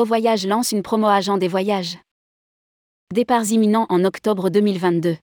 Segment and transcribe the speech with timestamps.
[0.00, 1.98] Au Voyage lance une promo agent des voyages.
[3.12, 5.18] Départs imminents en octobre 2022.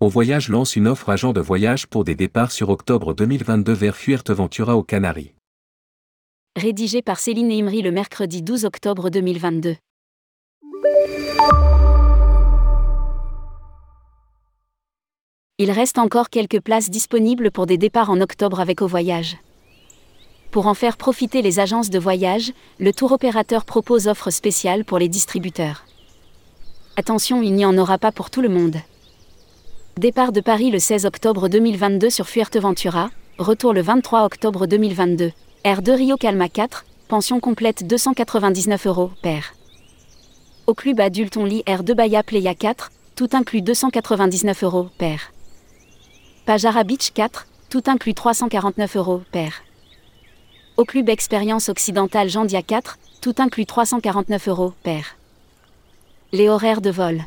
[0.00, 3.96] Au Voyage lance une offre agent de voyage pour des départs sur octobre 2022 vers
[3.96, 5.32] Fuerteventura aux Canaries.
[6.56, 9.76] Rédigé par Céline Imri le mercredi 12 octobre 2022.
[15.56, 19.38] Il reste encore quelques places disponibles pour des départs en octobre avec Au Voyage.
[20.56, 24.98] Pour en faire profiter les agences de voyage, le tour opérateur propose offre spéciale pour
[24.98, 25.84] les distributeurs.
[26.96, 28.76] Attention, il n'y en aura pas pour tout le monde.
[29.98, 35.30] Départ de Paris le 16 octobre 2022 sur Fuerteventura, retour le 23 octobre 2022.
[35.64, 39.52] Air de Rio Calma 4, pension complète 299 euros, pair.
[40.66, 45.20] Au club adulte on lit Air de Bahia Playa 4, tout inclus 299 euros, pair.
[46.46, 49.65] Pajara Beach 4, tout inclus 349 euros, pair.
[50.76, 55.16] Au club Expérience Occidentale Jandia 4, tout inclus 349 euros, pair.
[56.32, 57.24] Les horaires de vol.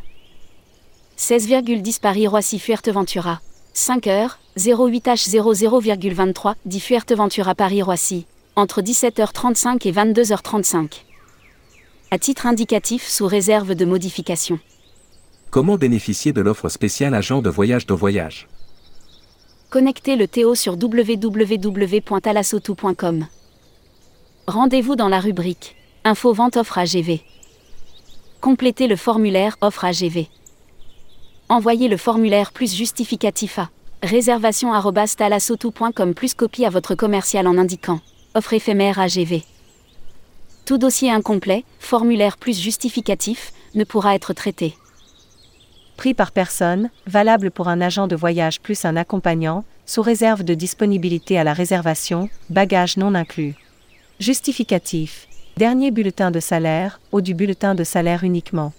[1.17, 3.41] 16,10 Paris-Roissy Fuerteventura.
[3.73, 8.27] 5 heures, 08H00,23, dit Fuerteventura Paris-Roissy.
[8.55, 11.02] Entre 17h35 et 22h35.
[12.11, 14.59] À titre indicatif sous réserve de modification.
[15.49, 18.47] Comment bénéficier de l'offre spéciale agent de voyage de voyage?
[19.71, 23.25] Connectez le Théo sur www.talasotou.com.
[24.50, 27.22] Rendez-vous dans la rubrique Info vente offre AGV.
[28.42, 30.28] Complétez le formulaire offre AGV.
[31.50, 33.70] Envoyez le formulaire plus justificatif à
[34.02, 38.00] réservation@talasotou.com plus copie à votre commercial en indiquant
[38.33, 39.44] offre éphémère AGV.
[40.66, 44.75] Tout dossier incomplet, formulaire plus justificatif, ne pourra être traité.
[45.95, 50.55] Prix par personne, valable pour un agent de voyage plus un accompagnant, sous réserve de
[50.55, 53.55] disponibilité à la réservation, bagages non inclus.
[54.19, 55.29] Justificatif.
[55.55, 58.73] Dernier bulletin de salaire, ou du bulletin de salaire uniquement.